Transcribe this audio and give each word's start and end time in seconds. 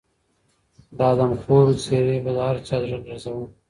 د 0.97 0.99
آدمخورو 1.11 1.79
څېرې 1.83 2.17
به 2.23 2.31
د 2.35 2.37
هر 2.47 2.57
چا 2.67 2.77
زړه 2.83 2.97
لړزاوه. 3.05 3.45